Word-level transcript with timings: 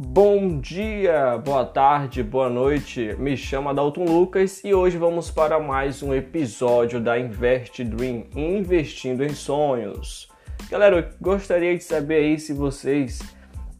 Bom 0.00 0.60
dia, 0.60 1.36
boa 1.38 1.64
tarde, 1.64 2.22
boa 2.22 2.48
noite. 2.48 3.16
Me 3.18 3.36
chamo 3.36 3.68
Adalton 3.68 4.04
Lucas 4.04 4.62
e 4.62 4.72
hoje 4.72 4.96
vamos 4.96 5.28
para 5.28 5.58
mais 5.58 6.04
um 6.04 6.14
episódio 6.14 7.00
da 7.00 7.18
Invest 7.18 7.82
Dream, 7.82 8.24
investindo 8.32 9.24
em 9.24 9.30
sonhos. 9.30 10.28
Galera, 10.70 11.10
gostaria 11.20 11.76
de 11.76 11.82
saber 11.82 12.14
aí 12.18 12.38
se 12.38 12.52
vocês 12.52 13.18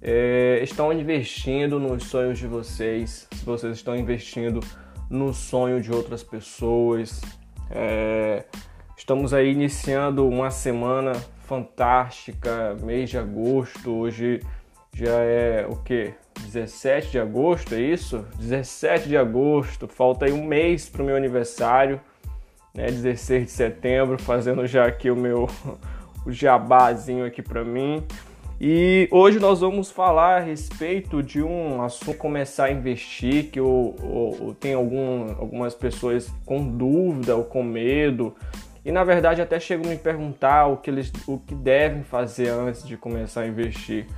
é, 0.02 0.58
estão 0.60 0.92
investindo 0.92 1.78
nos 1.78 2.06
sonhos 2.06 2.36
de 2.36 2.48
vocês, 2.48 3.28
se 3.32 3.44
vocês 3.44 3.76
estão 3.76 3.94
investindo 3.94 4.58
no 5.08 5.32
sonho 5.32 5.80
de 5.80 5.92
outras 5.92 6.24
pessoas. 6.24 7.20
É, 7.70 8.44
estamos 8.96 9.32
aí 9.32 9.52
iniciando 9.52 10.26
uma 10.26 10.50
semana 10.50 11.12
fantástica, 11.46 12.76
mês 12.82 13.08
de 13.08 13.18
agosto, 13.18 13.92
hoje 13.92 14.40
já 14.98 15.20
é 15.20 15.64
o 15.64 15.76
que? 15.76 16.12
17 16.40 17.12
de 17.12 17.18
agosto, 17.20 17.72
é 17.72 17.80
isso? 17.80 18.26
17 18.40 19.08
de 19.08 19.16
agosto, 19.16 19.86
falta 19.86 20.26
aí 20.26 20.32
um 20.32 20.44
mês 20.44 20.88
para 20.88 21.02
o 21.02 21.06
meu 21.06 21.14
aniversário, 21.14 22.00
né? 22.74 22.86
16 22.86 23.44
de 23.44 23.50
setembro, 23.52 24.20
fazendo 24.20 24.66
já 24.66 24.86
aqui 24.86 25.08
o 25.08 25.14
meu 25.14 25.48
o 26.26 26.32
jabazinho 26.32 27.24
aqui 27.24 27.40
para 27.40 27.64
mim. 27.64 28.02
E 28.60 29.08
hoje 29.12 29.38
nós 29.38 29.60
vamos 29.60 29.88
falar 29.88 30.38
a 30.38 30.40
respeito 30.40 31.22
de 31.22 31.40
um 31.40 31.80
assunto 31.80 32.18
começar 32.18 32.64
a 32.64 32.72
investir, 32.72 33.52
que 33.52 33.60
eu, 33.60 33.94
eu, 34.02 34.56
eu 34.60 34.76
algum, 34.76 35.28
algumas 35.38 35.76
pessoas 35.76 36.28
com 36.44 36.76
dúvida 36.76 37.36
ou 37.36 37.44
com 37.44 37.62
medo, 37.62 38.34
e 38.84 38.90
na 38.90 39.04
verdade 39.04 39.40
até 39.40 39.60
chegam 39.60 39.86
a 39.86 39.90
me 39.90 39.96
perguntar 39.96 40.66
o 40.66 40.78
que 40.78 40.90
eles 40.90 41.12
o 41.28 41.38
que 41.38 41.54
devem 41.54 42.02
fazer 42.02 42.48
antes 42.48 42.84
de 42.84 42.96
começar 42.96 43.42
a 43.42 43.46
investir. 43.46 44.08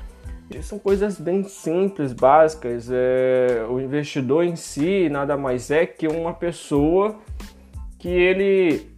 São 0.63 0.79
coisas 0.79 1.19
bem 1.19 1.45
simples, 1.45 2.13
básicas. 2.13 2.89
É, 2.91 3.65
o 3.69 3.81
investidor 3.81 4.45
em 4.45 4.57
si 4.57 5.09
nada 5.09 5.37
mais 5.37 5.71
é 5.71 5.87
que 5.87 6.09
uma 6.09 6.35
pessoa 6.35 7.17
que 7.99 8.09
ele 8.09 8.91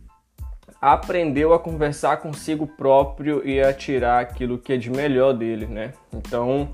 aprendeu 0.81 1.53
a 1.53 1.59
conversar 1.59 2.17
consigo 2.17 2.67
próprio 2.67 3.47
e 3.47 3.61
a 3.61 3.73
tirar 3.73 4.21
aquilo 4.21 4.59
que 4.59 4.73
é 4.73 4.77
de 4.77 4.91
melhor 4.91 5.33
dele, 5.33 5.67
né? 5.67 5.93
Então, 6.13 6.71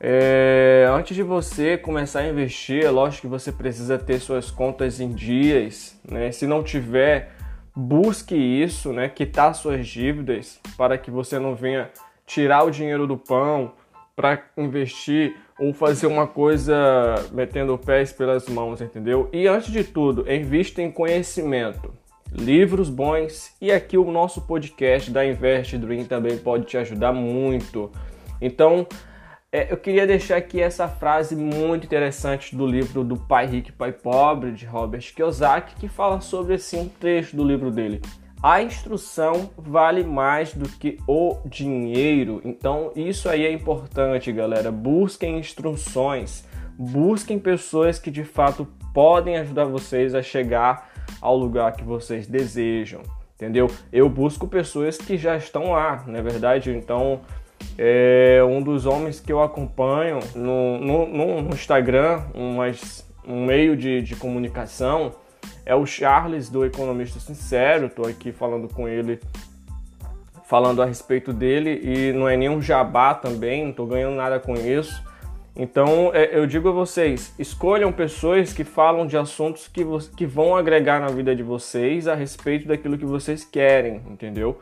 é, 0.00 0.86
antes 0.90 1.16
de 1.16 1.22
você 1.22 1.78
começar 1.78 2.20
a 2.20 2.28
investir, 2.28 2.84
é 2.84 2.90
lógico 2.90 3.22
que 3.22 3.26
você 3.26 3.50
precisa 3.50 3.98
ter 3.98 4.18
suas 4.20 4.50
contas 4.50 5.00
em 5.00 5.12
dias, 5.12 5.98
né? 6.08 6.30
Se 6.30 6.46
não 6.46 6.62
tiver, 6.62 7.30
busque 7.74 8.34
isso, 8.34 8.92
né? 8.92 9.08
Quitar 9.08 9.54
suas 9.54 9.86
dívidas 9.86 10.60
para 10.76 10.98
que 10.98 11.10
você 11.10 11.38
não 11.38 11.54
venha 11.54 11.90
tirar 12.26 12.64
o 12.64 12.70
dinheiro 12.70 13.06
do 13.06 13.16
pão 13.16 13.72
para 14.18 14.42
investir 14.56 15.36
ou 15.56 15.72
fazer 15.72 16.08
uma 16.08 16.26
coisa 16.26 16.74
metendo 17.30 17.78
pés 17.78 18.12
pelas 18.12 18.48
mãos, 18.48 18.80
entendeu? 18.80 19.28
E 19.32 19.46
antes 19.46 19.70
de 19.70 19.84
tudo, 19.84 20.28
invista 20.28 20.82
em 20.82 20.90
conhecimento, 20.90 21.94
livros 22.32 22.90
bons 22.90 23.54
e 23.62 23.70
aqui 23.70 23.96
o 23.96 24.10
nosso 24.10 24.40
podcast 24.40 25.08
da 25.12 25.24
Invest 25.24 25.78
Dream 25.78 26.04
também 26.04 26.36
pode 26.36 26.64
te 26.64 26.76
ajudar 26.76 27.12
muito. 27.12 27.92
Então, 28.40 28.84
é, 29.52 29.72
eu 29.72 29.76
queria 29.76 30.04
deixar 30.04 30.38
aqui 30.38 30.60
essa 30.60 30.88
frase 30.88 31.36
muito 31.36 31.84
interessante 31.84 32.56
do 32.56 32.66
livro 32.66 33.04
do 33.04 33.16
Pai 33.16 33.46
Rico 33.46 33.68
e 33.68 33.72
Pai 33.72 33.92
Pobre 33.92 34.50
de 34.50 34.66
Robert 34.66 35.14
Kiyosaki, 35.14 35.76
que 35.76 35.88
fala 35.88 36.20
sobre 36.20 36.54
assim 36.54 36.80
um 36.80 36.88
trecho 36.88 37.36
do 37.36 37.44
livro 37.44 37.70
dele. 37.70 38.02
A 38.40 38.62
instrução 38.62 39.50
vale 39.56 40.04
mais 40.04 40.54
do 40.54 40.68
que 40.68 40.98
o 41.08 41.38
dinheiro. 41.44 42.40
Então, 42.44 42.92
isso 42.94 43.28
aí 43.28 43.44
é 43.44 43.52
importante, 43.52 44.30
galera. 44.30 44.70
Busquem 44.70 45.38
instruções, 45.38 46.44
busquem 46.78 47.36
pessoas 47.36 47.98
que 47.98 48.12
de 48.12 48.22
fato 48.22 48.66
podem 48.94 49.38
ajudar 49.38 49.64
vocês 49.64 50.14
a 50.14 50.22
chegar 50.22 50.88
ao 51.20 51.36
lugar 51.36 51.72
que 51.72 51.82
vocês 51.82 52.28
desejam, 52.28 53.02
entendeu? 53.34 53.68
Eu 53.92 54.08
busco 54.08 54.46
pessoas 54.46 54.96
que 54.96 55.16
já 55.16 55.36
estão 55.36 55.72
lá, 55.72 56.04
não 56.06 56.16
é 56.16 56.22
verdade? 56.22 56.70
Então, 56.70 57.22
é 57.76 58.40
um 58.48 58.62
dos 58.62 58.86
homens 58.86 59.18
que 59.18 59.32
eu 59.32 59.42
acompanho 59.42 60.20
no, 60.36 60.78
no, 60.78 61.42
no 61.42 61.54
Instagram, 61.54 62.22
um, 62.32 62.58
um 63.26 63.44
meio 63.44 63.76
de, 63.76 64.00
de 64.00 64.14
comunicação 64.14 65.12
é 65.64 65.74
o 65.74 65.84
Charles 65.84 66.48
do 66.48 66.64
Economista 66.64 67.20
Sincero. 67.20 67.86
Estou 67.86 68.06
aqui 68.06 68.32
falando 68.32 68.68
com 68.68 68.88
ele, 68.88 69.20
falando 70.44 70.82
a 70.82 70.86
respeito 70.86 71.32
dele 71.32 71.80
e 71.82 72.12
não 72.12 72.28
é 72.28 72.36
nenhum 72.36 72.60
jabá 72.62 73.14
também, 73.14 73.62
não 73.62 73.70
estou 73.70 73.86
ganhando 73.86 74.16
nada 74.16 74.40
com 74.40 74.54
isso. 74.54 75.02
Então 75.58 76.10
é, 76.14 76.38
eu 76.38 76.46
digo 76.46 76.68
a 76.68 76.72
vocês: 76.72 77.34
escolham 77.38 77.92
pessoas 77.92 78.52
que 78.52 78.62
falam 78.62 79.06
de 79.06 79.16
assuntos 79.16 79.66
que, 79.66 79.84
que 80.16 80.24
vão 80.24 80.56
agregar 80.56 81.00
na 81.00 81.08
vida 81.08 81.34
de 81.34 81.42
vocês 81.42 82.06
a 82.06 82.14
respeito 82.14 82.68
daquilo 82.68 82.96
que 82.96 83.04
vocês 83.04 83.44
querem, 83.44 84.00
entendeu? 84.08 84.60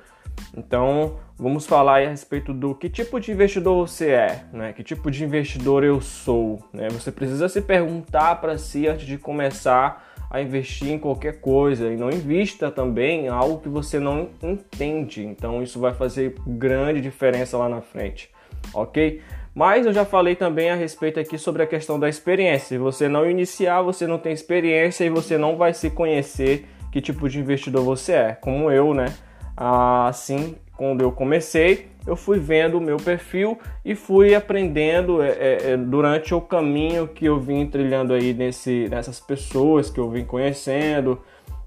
Então 0.57 1.19
vamos 1.39 1.67
falar 1.67 2.03
a 2.03 2.09
respeito 2.09 2.53
do 2.53 2.75
que 2.75 2.89
tipo 2.89 3.21
de 3.21 3.31
investidor 3.31 3.87
você 3.87 4.11
é, 4.11 4.45
né? 4.53 4.73
Que 4.73 4.83
tipo 4.83 5.11
de 5.11 5.23
investidor 5.23 5.85
eu 5.85 6.01
sou, 6.01 6.63
né? 6.73 6.89
Você 6.91 7.13
precisa 7.13 7.49
se 7.49 7.61
perguntar 7.61 8.41
para 8.41 8.57
si 8.57 8.89
antes 8.89 9.07
de 9.07 9.19
começar 9.19 10.06
a 10.31 10.41
investir 10.41 10.91
em 10.91 10.99
qualquer 10.99 11.41
coisa 11.41 11.93
e 11.93 11.97
não 11.97 12.11
invista 12.11 12.71
também 12.71 13.27
em 13.27 13.29
algo 13.29 13.59
que 13.59 13.69
você 13.69 13.99
não 13.99 14.29
entende. 14.43 15.25
Então 15.25 15.63
isso 15.63 15.79
vai 15.79 15.95
fazer 15.95 16.35
grande 16.47 17.01
diferença 17.01 17.57
lá 17.57 17.69
na 17.69 17.81
frente, 17.81 18.31
ok? 18.75 19.23
Mas 19.55 19.87
eu 19.87 19.93
já 19.93 20.05
falei 20.05 20.37
também 20.37 20.69
a 20.69 20.75
respeito 20.75 21.19
aqui 21.19 21.39
sobre 21.39 21.63
a 21.63 21.67
questão 21.67 21.99
da 21.99 22.09
experiência. 22.09 22.69
Se 22.69 22.79
você 22.79 23.09
não 23.09 23.29
iniciar, 23.29 23.81
você 23.81 24.07
não 24.07 24.19
tem 24.19 24.33
experiência 24.33 25.05
e 25.05 25.09
você 25.09 25.39
não 25.39 25.57
vai 25.57 25.73
se 25.73 25.89
conhecer 25.89 26.67
que 26.93 27.01
tipo 27.01 27.27
de 27.29 27.41
investidor 27.41 27.83
você 27.83 28.13
é. 28.13 28.33
Como 28.35 28.71
eu, 28.71 28.93
né? 28.93 29.15
Assim, 29.57 30.57
quando 30.77 31.01
eu 31.01 31.11
comecei, 31.11 31.89
eu 32.07 32.15
fui 32.15 32.39
vendo 32.39 32.79
o 32.79 32.81
meu 32.81 32.99
perfil 32.99 33.59
e 33.85 33.95
fui 33.95 34.35
aprendendo 34.35 35.23
é, 35.23 35.29
é, 35.31 35.71
é, 35.73 35.77
durante 35.77 36.35
o 36.35 36.41
caminho 36.41 37.09
que 37.09 37.25
eu 37.25 37.41
vim 37.41 37.67
trilhando 37.67 38.13
aí 38.13 38.33
nesse, 38.33 38.87
nessas 38.89 39.19
pessoas 39.19 39.91
que 39.91 39.99
eu 39.99 40.09
vim 40.11 40.25
conhecendo 40.25 41.21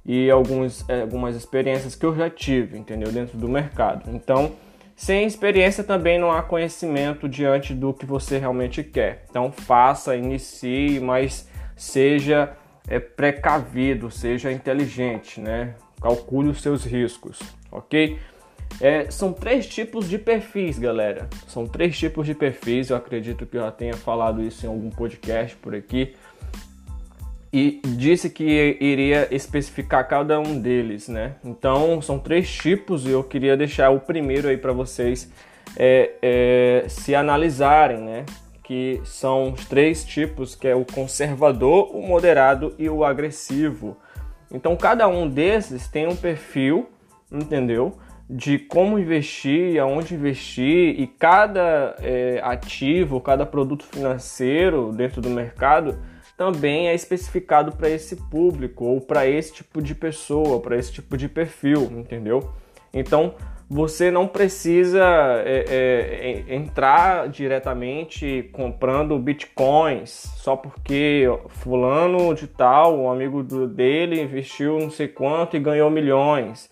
e 0.05 0.29
alguns, 0.29 0.87
é, 0.87 1.01
algumas 1.01 1.35
experiências 1.35 1.95
que 1.95 2.05
eu 2.05 2.15
já 2.15 2.29
tive, 2.29 2.77
entendeu? 2.77 3.11
Dentro 3.11 3.37
do 3.37 3.49
mercado. 3.49 4.09
Então, 4.13 4.53
sem 4.95 5.25
experiência 5.25 5.83
também 5.83 6.17
não 6.17 6.31
há 6.31 6.41
conhecimento 6.41 7.27
diante 7.27 7.73
do 7.73 7.93
que 7.93 8.05
você 8.05 8.37
realmente 8.37 8.83
quer. 8.83 9.25
Então, 9.29 9.51
faça, 9.51 10.15
inicie, 10.15 10.99
mas 10.99 11.49
seja 11.75 12.53
é, 12.87 12.99
precavido, 12.99 14.09
seja 14.09 14.51
inteligente, 14.51 15.39
né? 15.39 15.75
Calcule 16.01 16.49
os 16.49 16.61
seus 16.61 16.85
riscos, 16.85 17.39
ok? 17.71 18.17
É, 18.81 19.11
são 19.11 19.33
três 19.33 19.67
tipos 19.67 20.07
de 20.07 20.17
perfis, 20.17 20.79
galera. 20.79 21.27
São 21.47 21.67
três 21.67 21.97
tipos 21.97 22.25
de 22.25 22.33
perfis. 22.33 22.89
Eu 22.89 22.95
acredito 22.95 23.45
que 23.45 23.57
eu 23.57 23.61
já 23.61 23.71
tenha 23.71 23.95
falado 23.95 24.41
isso 24.41 24.65
em 24.65 24.69
algum 24.69 24.89
podcast 24.89 25.55
por 25.57 25.75
aqui. 25.75 26.15
E 27.51 27.81
disse 27.83 28.29
que 28.29 28.77
iria 28.79 29.27
especificar 29.33 30.07
cada 30.07 30.39
um 30.39 30.59
deles, 30.59 31.07
né? 31.07 31.35
Então 31.43 32.01
são 32.01 32.19
três 32.19 32.49
tipos 32.49 33.05
e 33.05 33.09
eu 33.09 33.23
queria 33.23 33.57
deixar 33.57 33.89
o 33.89 33.99
primeiro 33.99 34.47
aí 34.47 34.57
para 34.57 34.71
vocês 34.71 35.31
é, 35.75 36.11
é, 36.21 36.85
se 36.87 37.15
analisarem, 37.15 37.97
né? 37.97 38.25
Que 38.63 39.01
são 39.03 39.51
os 39.51 39.65
três 39.65 40.05
tipos, 40.05 40.55
que 40.55 40.67
é 40.67 40.75
o 40.75 40.85
conservador, 40.85 41.89
o 41.93 42.01
moderado 42.03 42.75
e 42.77 42.87
o 42.87 43.03
agressivo. 43.03 43.97
Então 44.51 44.75
cada 44.77 45.07
um 45.07 45.27
desses 45.27 45.87
tem 45.87 46.07
um 46.07 46.15
perfil, 46.15 46.87
entendeu? 47.31 47.97
De 48.29 48.59
como 48.59 48.99
investir, 48.99 49.81
aonde 49.81 50.13
investir 50.13 50.99
e 50.99 51.07
cada 51.07 51.95
é, 51.99 52.39
ativo, 52.43 53.19
cada 53.19 53.43
produto 53.43 53.85
financeiro 53.85 54.91
dentro 54.91 55.19
do 55.19 55.29
mercado 55.29 55.97
também 56.37 56.87
é 56.87 56.93
especificado 56.93 57.71
para 57.75 57.89
esse 57.89 58.15
público 58.15 58.85
ou 58.85 59.01
para 59.01 59.27
esse 59.27 59.51
tipo 59.51 59.81
de 59.81 59.95
pessoa, 59.95 60.61
para 60.61 60.77
esse 60.77 60.93
tipo 60.93 61.17
de 61.17 61.27
perfil, 61.27 61.91
entendeu? 61.91 62.51
Então 62.93 63.33
você 63.67 64.09
não 64.09 64.27
precisa 64.27 65.03
é, 65.45 65.65
é, 66.47 66.55
entrar 66.55 67.27
diretamente 67.29 68.49
comprando 68.53 69.17
bitcoins 69.19 70.09
só 70.37 70.55
porque 70.55 71.25
fulano 71.49 72.33
de 72.33 72.47
tal, 72.47 72.97
um 72.99 73.11
amigo 73.11 73.43
dele 73.67 74.21
investiu 74.21 74.79
não 74.79 74.89
sei 74.89 75.07
quanto 75.07 75.57
e 75.57 75.59
ganhou 75.59 75.89
milhões 75.89 76.69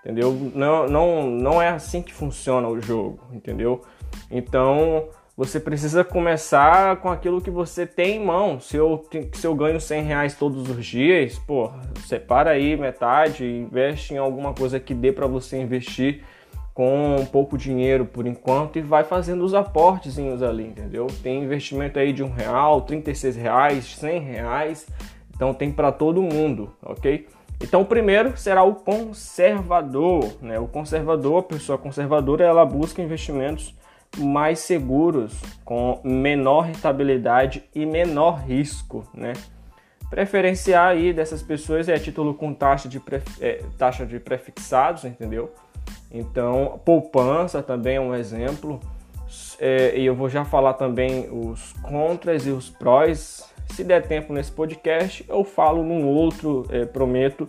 entendeu? 0.00 0.32
Não, 0.54 0.88
não, 0.88 1.26
não 1.26 1.62
é 1.62 1.68
assim 1.68 2.02
que 2.02 2.12
funciona 2.12 2.68
o 2.68 2.80
jogo, 2.80 3.20
entendeu? 3.32 3.82
Então 4.30 5.08
você 5.36 5.58
precisa 5.58 6.04
começar 6.04 6.96
com 6.96 7.08
aquilo 7.08 7.40
que 7.40 7.50
você 7.50 7.86
tem 7.86 8.16
em 8.16 8.24
mão. 8.24 8.60
Se 8.60 8.76
eu, 8.76 9.08
se 9.32 9.46
eu 9.46 9.54
ganho 9.54 9.80
100 9.80 10.02
reais 10.02 10.34
todos 10.34 10.68
os 10.68 10.84
dias, 10.84 11.38
pô, 11.38 11.70
separa 12.06 12.50
aí 12.50 12.76
metade, 12.76 13.44
investe 13.44 14.12
em 14.12 14.18
alguma 14.18 14.52
coisa 14.52 14.78
que 14.78 14.92
dê 14.92 15.12
para 15.12 15.26
você 15.26 15.58
investir 15.58 16.22
com 16.74 17.26
pouco 17.32 17.58
dinheiro 17.58 18.04
por 18.04 18.26
enquanto 18.26 18.78
e 18.78 18.82
vai 18.82 19.04
fazendo 19.04 19.44
os 19.44 19.54
aportezinhos 19.54 20.42
ali, 20.42 20.64
entendeu? 20.64 21.06
Tem 21.22 21.42
investimento 21.42 21.98
aí 21.98 22.12
de 22.12 22.22
um 22.22 22.30
real, 22.30 22.82
36 22.82 23.36
reais, 23.36 23.84
100 23.96 24.20
reais, 24.20 24.86
então 25.34 25.54
tem 25.54 25.72
para 25.72 25.90
todo 25.90 26.22
mundo, 26.22 26.72
ok? 26.82 27.26
Então 27.60 27.82
o 27.82 27.84
primeiro 27.84 28.36
será 28.36 28.62
o 28.62 28.74
conservador, 28.74 30.38
né? 30.40 30.58
O 30.58 30.66
conservador, 30.66 31.40
a 31.40 31.42
pessoa 31.42 31.76
conservadora, 31.76 32.44
ela 32.44 32.64
busca 32.64 33.02
investimentos 33.02 33.74
mais 34.18 34.60
seguros, 34.60 35.40
com 35.64 36.00
menor 36.02 36.62
rentabilidade 36.62 37.62
e 37.74 37.86
menor 37.86 38.40
risco, 38.40 39.06
né? 39.14 39.34
Preferenciar 40.08 40.88
aí 40.88 41.12
dessas 41.12 41.40
pessoas 41.42 41.88
é 41.88 41.96
título 41.96 42.34
com 42.34 42.52
taxa 42.52 42.88
de, 42.88 43.00
é, 43.40 43.62
taxa 43.78 44.04
de 44.04 44.18
prefixados, 44.18 45.04
entendeu? 45.04 45.52
Então, 46.10 46.80
poupança 46.84 47.62
também 47.62 47.96
é 47.96 48.00
um 48.00 48.14
exemplo. 48.14 48.80
É, 49.60 49.96
e 49.96 50.04
eu 50.04 50.14
vou 50.16 50.28
já 50.28 50.44
falar 50.44 50.74
também 50.74 51.28
os 51.30 51.72
contras 51.74 52.44
e 52.44 52.50
os 52.50 52.68
prós. 52.68 53.48
Se 53.72 53.84
der 53.84 54.06
tempo 54.06 54.32
nesse 54.32 54.52
podcast, 54.52 55.24
eu 55.28 55.44
falo 55.44 55.82
num 55.82 56.06
outro, 56.06 56.66
é, 56.70 56.84
prometo, 56.84 57.48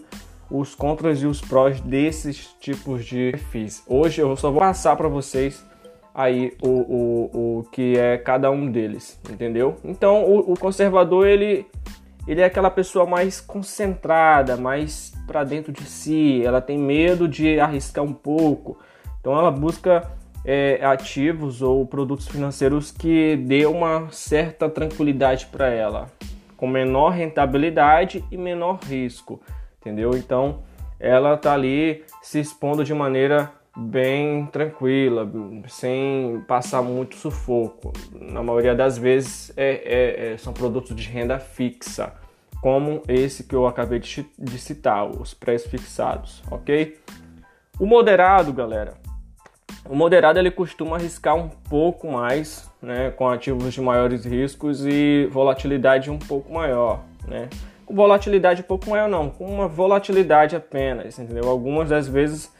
os 0.50 0.76
contras 0.76 1.22
e 1.22 1.26
os 1.26 1.42
prós 1.42 1.82
desses 1.82 2.54
tipos 2.60 3.06
de 3.06 3.32
perfis. 3.32 3.84
Hoje 3.88 4.22
eu 4.22 4.36
só 4.36 4.52
vou 4.52 4.60
passar 4.60 4.96
para 4.96 5.08
vocês 5.08 5.66
aí 6.14 6.56
o, 6.62 6.70
o, 6.70 7.60
o 7.60 7.64
que 7.72 7.98
é 7.98 8.18
cada 8.18 8.52
um 8.52 8.70
deles, 8.70 9.20
entendeu? 9.30 9.76
Então 9.84 10.26
o, 10.26 10.52
o 10.52 10.60
conservador 10.60 11.26
ele, 11.26 11.66
ele 12.28 12.42
é 12.42 12.46
aquela 12.46 12.70
pessoa 12.70 13.06
mais 13.06 13.40
concentrada, 13.40 14.58
mais 14.58 15.14
para 15.26 15.44
dentro 15.44 15.72
de 15.72 15.84
si, 15.84 16.42
ela 16.46 16.62
tem 16.62 16.78
medo 16.78 17.28
de 17.28 17.60
arriscar 17.60 18.04
um 18.04 18.14
pouco, 18.14 18.78
então 19.20 19.38
ela 19.38 19.52
busca 19.52 20.12
é, 20.44 20.80
ativos 20.84 21.62
ou 21.62 21.86
produtos 21.86 22.28
financeiros 22.28 22.92
que 22.92 23.36
dê 23.36 23.66
uma 23.66 24.08
certa 24.12 24.70
tranquilidade 24.70 25.48
para 25.48 25.70
ela, 25.70 26.12
com 26.58 26.68
menor 26.68 27.10
rentabilidade 27.10 28.24
e 28.32 28.38
menor 28.38 28.80
risco, 28.84 29.42
entendeu? 29.80 30.12
Então 30.16 30.60
ela 31.00 31.36
tá 31.38 31.54
ali 31.54 32.04
se 32.22 32.40
expondo 32.40 32.84
de 32.84 32.94
maneira 32.94 33.52
bem 33.76 34.46
tranquila, 34.48 35.30
sem 35.68 36.44
passar 36.48 36.82
muito 36.82 37.16
sufoco. 37.16 37.94
Na 38.14 38.44
maioria 38.44 38.76
das 38.76 38.98
vezes 38.98 39.52
é, 39.56 39.72
é, 39.72 40.34
é, 40.34 40.38
são 40.38 40.54
produtos 40.54 40.96
de 40.96 41.08
renda 41.08 41.40
fixa, 41.40 42.14
como 42.62 43.02
esse 43.08 43.44
que 43.44 43.56
eu 43.56 43.66
acabei 43.66 44.00
de, 44.00 44.26
de 44.38 44.60
citar, 44.60 45.10
os 45.10 45.34
pré-fixados, 45.34 46.44
ok? 46.52 47.00
O 47.80 47.86
moderado, 47.86 48.54
galera, 48.54 48.94
o 49.90 49.96
moderado 49.96 50.40
ele 50.40 50.52
costuma 50.52 50.98
arriscar 50.98 51.36
um 51.36 51.50
pouco 51.50 52.12
mais, 52.12 52.70
né, 52.82 53.12
com 53.12 53.28
ativos 53.28 53.74
de 53.74 53.82
maiores 53.82 54.26
riscos 54.26 54.86
e 54.86 55.28
volatilidade 55.32 56.10
um 56.10 56.20
pouco 56.20 56.54
maior, 56.54 57.04
né? 57.28 57.50
Com 57.86 57.96
volatilidade 57.96 58.62
um 58.62 58.66
pouco 58.66 58.90
maior 58.90 59.10
não, 59.10 59.30
com 59.30 59.46
uma 59.46 59.68
volatilidade 59.68 60.56
apenas, 60.56 61.18
entendeu? 61.18 61.50
Algumas 61.50 61.90
das 61.90 62.08
vezes 62.08 62.52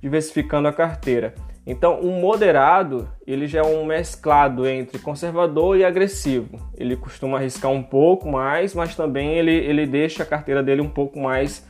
diversificando 0.00 0.68
a 0.68 0.72
carteira. 0.72 1.34
Então, 1.66 2.00
o 2.00 2.10
moderado, 2.20 3.08
ele 3.26 3.46
já 3.46 3.60
é 3.60 3.62
um 3.62 3.84
mesclado 3.84 4.66
entre 4.66 4.98
conservador 4.98 5.76
e 5.76 5.84
agressivo. 5.84 6.58
Ele 6.76 6.96
costuma 6.96 7.38
arriscar 7.38 7.70
um 7.70 7.82
pouco 7.82 8.28
mais, 8.28 8.74
mas 8.74 8.96
também 8.96 9.34
ele, 9.34 9.52
ele 9.52 9.86
deixa 9.86 10.22
a 10.22 10.26
carteira 10.26 10.62
dele 10.62 10.80
um 10.80 10.88
pouco 10.88 11.20
mais 11.20 11.64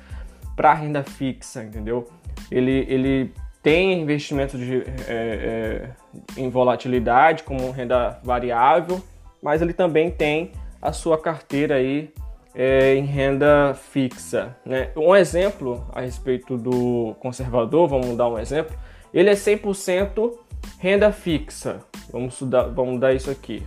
para 0.56 0.72
renda 0.72 1.02
fixa, 1.02 1.64
entendeu? 1.64 2.08
Ele, 2.50 2.86
ele 2.88 3.34
tem 3.62 4.00
investimentos 4.00 4.58
de, 4.58 4.82
é, 5.06 5.08
é, 5.08 5.90
em 6.36 6.48
volatilidade, 6.48 7.42
como 7.42 7.70
renda 7.70 8.18
variável, 8.22 9.02
mas 9.42 9.60
ele 9.60 9.72
também 9.72 10.10
tem 10.10 10.52
a 10.80 10.92
sua 10.92 11.18
carteira 11.18 11.74
aí 11.74 12.12
é, 12.54 12.94
em 12.94 13.04
renda 13.04 13.74
fixa. 13.74 14.56
Né? 14.64 14.90
Um 14.96 15.14
exemplo 15.14 15.86
a 15.92 16.00
respeito 16.00 16.56
do 16.56 17.14
conservador, 17.20 17.88
vamos 17.88 18.16
dar 18.16 18.28
um 18.28 18.38
exemplo, 18.38 18.76
ele 19.12 19.30
é 19.30 19.34
100% 19.34 20.32
renda 20.78 21.12
fixa. 21.12 21.80
Vamos, 22.10 22.42
dar, 22.42 22.64
vamos 22.64 22.98
dar 22.98 23.14
isso 23.14 23.30
aqui. 23.30 23.62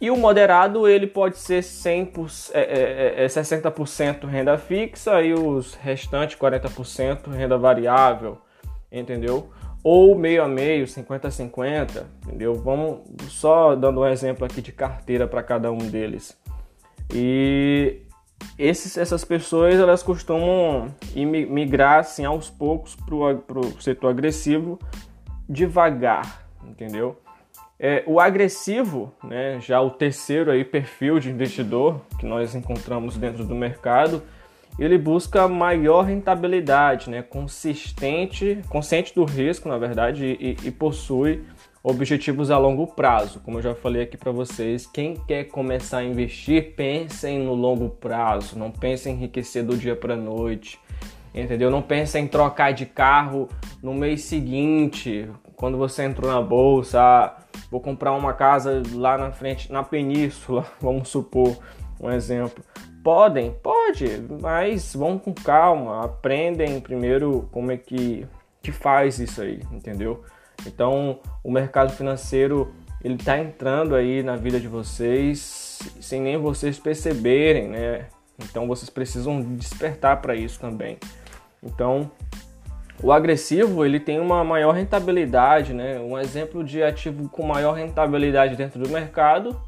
E 0.00 0.10
o 0.10 0.16
moderado 0.16 0.88
ele 0.88 1.06
pode 1.06 1.36
ser 1.36 1.62
100%, 1.62 2.52
é, 2.54 2.60
é, 2.60 3.24
é 3.24 3.26
60% 3.26 4.26
renda 4.26 4.56
fixa 4.56 5.20
e 5.20 5.34
os 5.34 5.74
restantes 5.74 6.38
40% 6.38 7.30
renda 7.30 7.58
variável, 7.58 8.38
entendeu? 8.90 9.50
Ou 9.82 10.14
meio 10.14 10.42
a 10.42 10.48
meio, 10.48 10.86
50 10.86 11.28
a 11.28 11.30
50, 11.30 12.06
entendeu? 12.26 12.54
Vamos 12.54 13.00
só 13.28 13.74
dando 13.74 14.00
um 14.00 14.06
exemplo 14.06 14.44
aqui 14.44 14.60
de 14.60 14.72
carteira 14.72 15.26
para 15.26 15.42
cada 15.42 15.72
um 15.72 15.78
deles. 15.78 16.38
E 17.12 18.02
esses, 18.58 18.96
essas 18.98 19.24
pessoas 19.24 19.76
elas 19.76 20.02
costumam 20.02 20.94
migrar 21.14 22.00
assim, 22.00 22.24
aos 22.24 22.50
poucos 22.50 22.94
para 22.94 23.58
o 23.58 23.80
setor 23.80 24.10
agressivo 24.10 24.78
devagar, 25.48 26.46
entendeu? 26.64 27.18
É, 27.78 28.04
o 28.06 28.20
agressivo, 28.20 29.12
né, 29.24 29.58
já 29.60 29.80
o 29.80 29.90
terceiro 29.90 30.50
aí 30.50 30.64
perfil 30.64 31.18
de 31.18 31.30
investidor 31.30 32.02
que 32.18 32.26
nós 32.26 32.54
encontramos 32.54 33.16
dentro 33.16 33.44
do 33.44 33.54
mercado, 33.54 34.22
ele 34.78 34.96
busca 34.96 35.46
maior 35.48 36.02
rentabilidade, 36.02 37.10
né, 37.10 37.22
consistente, 37.22 38.60
consciente 38.68 39.14
do 39.14 39.24
risco, 39.24 39.68
na 39.68 39.78
verdade, 39.78 40.36
e, 40.40 40.56
e 40.64 40.70
possui 40.70 41.44
objetivos 41.82 42.50
a 42.50 42.58
longo 42.58 42.86
prazo. 42.86 43.40
Como 43.40 43.58
eu 43.58 43.62
já 43.62 43.74
falei 43.74 44.02
aqui 44.02 44.16
para 44.16 44.32
vocês, 44.32 44.86
quem 44.86 45.14
quer 45.14 45.44
começar 45.44 45.98
a 45.98 46.04
investir, 46.04 46.74
pensem 46.74 47.38
no 47.38 47.54
longo 47.54 47.88
prazo, 47.88 48.58
não 48.58 48.70
pensem 48.70 49.14
em 49.14 49.16
enriquecer 49.16 49.64
do 49.64 49.76
dia 49.76 49.96
para 49.96 50.16
noite. 50.16 50.78
Entendeu? 51.32 51.70
Não 51.70 51.80
pensem 51.80 52.24
em 52.24 52.28
trocar 52.28 52.72
de 52.72 52.84
carro 52.84 53.48
no 53.80 53.94
mês 53.94 54.24
seguinte, 54.24 55.30
quando 55.54 55.78
você 55.78 56.04
entrou 56.04 56.30
na 56.30 56.42
bolsa, 56.42 57.00
ah, 57.00 57.36
vou 57.70 57.80
comprar 57.80 58.12
uma 58.12 58.32
casa 58.32 58.82
lá 58.94 59.16
na 59.16 59.30
frente, 59.30 59.70
na 59.70 59.82
península, 59.82 60.66
vamos 60.80 61.08
supor 61.08 61.56
um 62.00 62.10
exemplo. 62.10 62.64
Podem, 63.04 63.54
mas 64.40 64.94
vão 64.94 65.18
com 65.18 65.32
calma, 65.32 66.04
aprendem 66.04 66.80
primeiro 66.80 67.48
como 67.52 67.72
é 67.72 67.76
que, 67.76 68.26
que 68.62 68.72
faz 68.72 69.18
isso 69.18 69.42
aí, 69.42 69.60
entendeu? 69.72 70.24
Então, 70.66 71.18
o 71.42 71.50
mercado 71.50 71.92
financeiro 71.92 72.74
ele 73.02 73.14
está 73.14 73.38
entrando 73.38 73.94
aí 73.94 74.22
na 74.22 74.36
vida 74.36 74.60
de 74.60 74.68
vocês 74.68 75.78
sem 76.00 76.20
nem 76.20 76.36
vocês 76.36 76.78
perceberem, 76.78 77.68
né? 77.68 78.06
Então, 78.38 78.66
vocês 78.66 78.90
precisam 78.90 79.40
despertar 79.40 80.20
para 80.20 80.34
isso 80.34 80.58
também. 80.60 80.98
Então, 81.62 82.10
o 83.02 83.12
agressivo 83.12 83.84
ele 83.84 83.98
tem 83.98 84.20
uma 84.20 84.44
maior 84.44 84.72
rentabilidade, 84.72 85.72
né? 85.72 85.98
Um 85.98 86.18
exemplo 86.18 86.62
de 86.62 86.82
ativo 86.82 87.28
com 87.28 87.46
maior 87.46 87.72
rentabilidade 87.72 88.56
dentro 88.56 88.78
do 88.82 88.88
mercado 88.88 89.58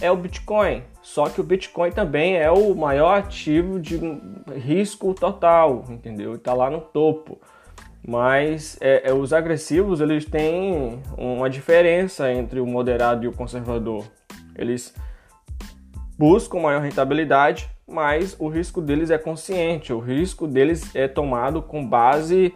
é 0.00 0.10
o 0.10 0.16
Bitcoin. 0.16 0.82
Só 1.02 1.28
que 1.28 1.40
o 1.40 1.44
Bitcoin 1.44 1.90
também 1.92 2.36
é 2.36 2.50
o 2.50 2.74
maior 2.74 3.18
ativo 3.18 3.80
de 3.80 3.98
risco 4.54 5.14
total, 5.14 5.84
entendeu? 5.88 6.34
Está 6.34 6.52
lá 6.52 6.68
no 6.68 6.80
topo. 6.80 7.40
Mas 8.06 8.78
é, 8.80 9.10
é, 9.10 9.12
os 9.12 9.32
agressivos 9.32 10.00
eles 10.00 10.24
têm 10.24 11.02
uma 11.16 11.48
diferença 11.48 12.32
entre 12.32 12.60
o 12.60 12.66
moderado 12.66 13.24
e 13.24 13.28
o 13.28 13.32
conservador. 13.32 14.04
Eles 14.56 14.94
buscam 16.18 16.60
maior 16.60 16.82
rentabilidade, 16.82 17.70
mas 17.86 18.36
o 18.38 18.48
risco 18.48 18.80
deles 18.80 19.10
é 19.10 19.18
consciente. 19.18 19.92
O 19.92 19.98
risco 19.98 20.46
deles 20.46 20.94
é 20.94 21.08
tomado 21.08 21.62
com 21.62 21.86
base 21.86 22.54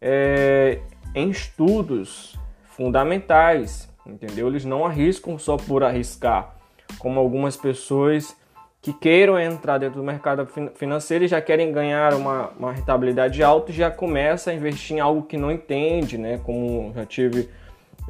é, 0.00 0.80
em 1.14 1.30
estudos 1.30 2.38
fundamentais, 2.64 3.88
entendeu? 4.06 4.48
Eles 4.48 4.64
não 4.64 4.84
arriscam 4.84 5.38
só 5.38 5.56
por 5.56 5.82
arriscar, 5.82 6.56
como 6.98 7.20
algumas 7.20 7.56
pessoas 7.56 8.36
que 8.84 8.92
queiram 8.92 9.38
entrar 9.38 9.78
dentro 9.78 9.96
do 9.96 10.04
mercado 10.04 10.46
financeiro 10.74 11.24
e 11.24 11.28
já 11.28 11.40
querem 11.40 11.72
ganhar 11.72 12.12
uma, 12.12 12.50
uma 12.50 12.70
rentabilidade 12.70 13.42
alta 13.42 13.70
e 13.70 13.74
já 13.74 13.90
começa 13.90 14.50
a 14.50 14.54
investir 14.54 14.98
em 14.98 15.00
algo 15.00 15.22
que 15.22 15.38
não 15.38 15.50
entende, 15.50 16.18
né? 16.18 16.38
Como 16.44 16.92
já 16.94 17.06
tive 17.06 17.48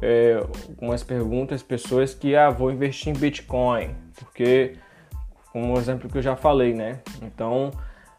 é, 0.01 0.35
algumas 0.67 1.01
perguntas, 1.01 1.63
pessoas 1.63 2.13
que 2.13 2.35
ah, 2.35 2.49
vou 2.49 2.71
investir 2.71 3.15
em 3.15 3.17
Bitcoin, 3.17 3.95
porque 4.19 4.73
como 5.53 5.73
o 5.73 5.77
exemplo 5.77 6.09
que 6.09 6.17
eu 6.17 6.21
já 6.21 6.35
falei, 6.35 6.73
né? 6.73 6.99
Então 7.21 7.71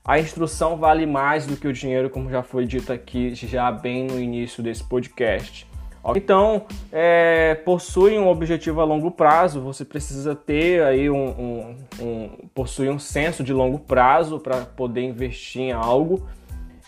a 0.02 0.18
instrução 0.18 0.78
vale 0.78 1.04
mais 1.04 1.46
do 1.46 1.56
que 1.56 1.68
o 1.68 1.72
dinheiro, 1.72 2.08
como 2.08 2.30
já 2.30 2.42
foi 2.42 2.64
dito 2.64 2.90
aqui 2.90 3.34
já 3.34 3.70
bem 3.70 4.06
no 4.06 4.18
início 4.18 4.62
desse 4.62 4.82
podcast. 4.82 5.66
Então, 6.14 6.66
é, 6.92 7.54
possui 7.64 8.18
um 8.18 8.28
objetivo 8.28 8.80
a 8.80 8.84
longo 8.84 9.10
prazo, 9.10 9.60
você 9.60 9.84
precisa 9.84 10.34
ter 10.34 10.82
aí 10.82 11.10
um, 11.10 11.28
um, 11.28 11.76
um 12.00 12.90
um 12.90 12.98
senso 12.98 13.42
de 13.42 13.52
longo 13.52 13.78
prazo 13.78 14.38
para 14.38 14.58
poder 14.58 15.02
investir 15.02 15.62
em 15.62 15.72
algo 15.72 16.28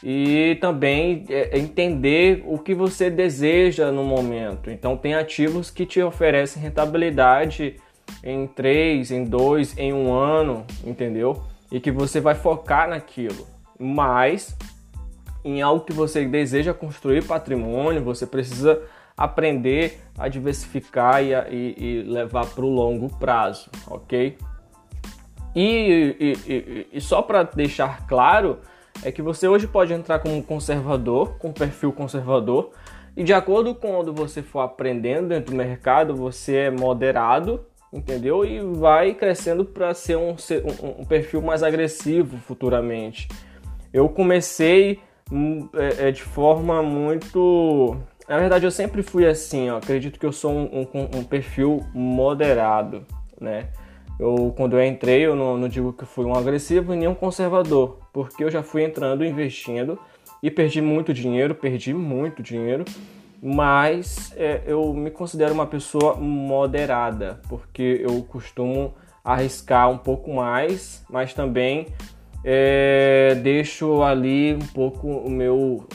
e 0.02 0.56
também 0.60 1.25
é, 1.28 1.58
entender 1.58 2.44
o 2.46 2.58
que 2.58 2.75
você 2.75 3.10
deseja 3.10 3.90
no 3.90 4.04
momento. 4.04 4.70
Então, 4.70 4.96
tem 4.96 5.14
ativos 5.14 5.70
que 5.70 5.84
te 5.84 6.00
oferecem 6.00 6.62
rentabilidade 6.62 7.76
em 8.22 8.46
três, 8.46 9.10
em 9.10 9.25
dois, 9.25 9.76
em 9.76 9.92
um 9.92 10.12
ano, 10.12 10.64
entendeu? 10.84 11.42
E 11.70 11.80
que 11.80 11.90
você 11.90 12.20
vai 12.20 12.34
focar 12.34 12.88
naquilo. 12.88 13.46
Mas 13.78 14.56
em 15.44 15.62
algo 15.62 15.84
que 15.84 15.92
você 15.92 16.25
deseja 16.25 16.75
construir 16.75 17.25
patrimônio, 17.25 18.02
você 18.02 18.26
precisa 18.26 18.80
aprender 19.18 20.00
a 20.16 20.28
diversificar 20.28 21.22
e, 21.22 21.32
e, 21.34 21.75
e 21.76 22.02
levar 22.02 22.46
para 22.46 22.64
o 22.64 22.68
longo 22.68 23.08
prazo, 23.18 23.68
ok? 23.88 24.38
E, 25.54 26.87
e, 26.92 27.00
só 27.00 27.20
para 27.20 27.42
deixar 27.42 28.06
claro, 28.06 28.60
é 29.02 29.10
que 29.10 29.20
você 29.20 29.48
hoje 29.48 29.66
pode 29.66 29.92
entrar 29.92 30.20
como 30.20 30.40
conservador, 30.42 31.37
com 31.38 31.52
perfil 31.52 31.92
conservador, 31.92 32.70
e 33.16 33.25
de 33.25 33.32
acordo 33.32 33.75
com 33.75 33.92
quando 33.92 34.14
você 34.14 34.42
for 34.42 34.60
aprendendo 34.60 35.30
dentro 35.30 35.50
do 35.50 35.56
mercado, 35.56 36.14
você 36.14 36.56
é 36.56 36.70
moderado, 36.70 37.66
entendeu? 37.92 38.44
E 38.44 38.60
vai 38.60 39.14
crescendo 39.14 39.64
para 39.64 39.92
ser 39.92 40.16
um, 40.16 40.30
um, 40.30 41.00
um, 41.00 41.04
perfil 41.04 41.42
mais 41.42 41.64
agressivo 41.64 42.37
futuramente. 42.38 43.26
Eu 43.92 44.08
comecei 44.08 45.00
hum, 45.32 45.68
é, 45.75 46.08
é, 46.08 46.10
de 46.12 46.22
forma 46.22 46.80
muito. 46.80 47.96
Na 48.28 48.38
verdade, 48.38 48.66
eu 48.66 48.70
sempre 48.70 49.02
fui 49.02 49.26
assim, 49.26 49.70
ó. 49.70 49.78
acredito 49.78 50.18
que 50.18 50.26
eu 50.26 50.32
sou 50.32 50.52
um, 50.52 50.87
um 51.16 51.25
perfil 51.25 51.85
moderado, 51.94 53.06
né? 53.40 53.68
Eu, 54.18 54.52
quando 54.56 54.76
eu 54.76 54.85
entrei, 54.85 55.25
eu 55.25 55.37
não, 55.37 55.56
não, 55.56 55.68
digo 55.68 55.92
que 55.92 56.04
fui 56.04 56.25
um 56.25 56.35
agressivo 56.35 56.92
e 56.92 56.97
nem 56.97 57.08
um 57.08 57.14
conservador, 57.14 58.00
porque 58.12 58.42
eu 58.42 58.50
já 58.50 58.62
fui 58.62 58.82
entrando, 58.82 59.25
investindo 59.25 59.99
e 60.42 60.50
perdi 60.50 60.82
muito 60.82 61.14
dinheiro, 61.14 61.54
perdi 61.54 61.94
muito 61.94 62.42
dinheiro, 62.42 62.85
mas 63.40 64.32
é, 64.37 64.62
eu 64.66 64.92
me 64.92 65.11
considero 65.11 65.54
uma 65.54 65.66
pessoa 65.66 66.16
moderada, 66.16 67.40
porque 67.49 68.00
eu 68.02 68.20
costumo 68.23 68.92
arriscar 69.25 69.88
um 69.88 69.99
pouco 69.99 70.35
mais, 70.35 71.04
mas 71.08 71.32
também 71.32 71.87
é, 72.44 73.37
deixo 73.40 74.02
ali 74.02 74.54
um 74.54 74.66
pouco 74.66 75.06
o 75.06 75.30
meu, 75.30 75.87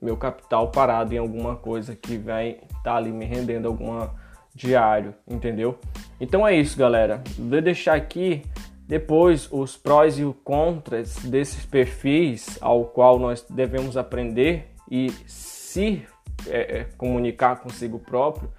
meu 0.00 0.16
capital 0.16 0.70
parado 0.70 1.14
em 1.14 1.18
alguma 1.18 1.56
coisa 1.56 1.94
que 1.94 2.16
vai 2.16 2.50
estar 2.50 2.82
tá 2.82 2.96
ali 2.96 3.10
me 3.10 3.24
rendendo 3.24 3.68
alguma 3.68 4.14
diário, 4.54 5.14
entendeu? 5.28 5.78
Então 6.20 6.46
é 6.46 6.54
isso, 6.54 6.76
galera. 6.76 7.22
Vou 7.38 7.60
deixar 7.60 7.94
aqui 7.94 8.42
depois 8.86 9.48
os 9.52 9.76
prós 9.76 10.18
e 10.18 10.24
os 10.24 10.34
contras 10.42 11.16
desses 11.18 11.64
perfis 11.64 12.58
ao 12.60 12.86
qual 12.86 13.18
nós 13.18 13.46
devemos 13.48 13.96
aprender 13.96 14.66
e 14.90 15.10
se 15.26 16.02
é, 16.48 16.78
é 16.78 16.84
comunicar 16.96 17.60
consigo 17.60 17.98
próprio 17.98 18.50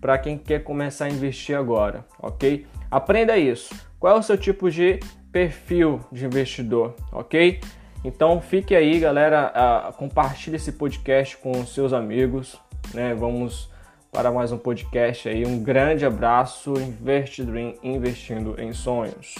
para 0.00 0.18
quem 0.18 0.36
quer 0.36 0.64
começar 0.64 1.04
a 1.04 1.10
investir 1.10 1.56
agora, 1.56 2.04
ok? 2.20 2.66
Aprenda 2.90 3.36
isso. 3.36 3.74
Qual 3.98 4.16
é 4.16 4.18
o 4.18 4.22
seu 4.22 4.36
tipo 4.36 4.70
de 4.70 4.98
perfil 5.30 6.00
de 6.10 6.24
investidor, 6.26 6.96
ok? 7.12 7.60
Então 8.04 8.40
fique 8.40 8.74
aí, 8.74 8.98
galera. 8.98 9.92
compartilhe 9.96 10.56
esse 10.56 10.72
podcast 10.72 11.36
com 11.36 11.64
seus 11.66 11.92
amigos, 11.92 12.58
né? 12.94 13.14
Vamos 13.14 13.68
para 14.10 14.32
mais 14.32 14.50
um 14.52 14.58
podcast 14.58 15.28
aí. 15.28 15.46
Um 15.46 15.62
grande 15.62 16.04
abraço, 16.04 16.74
Invest 16.74 17.44
Dream, 17.44 17.74
investindo 17.82 18.60
em 18.60 18.72
sonhos. 18.72 19.34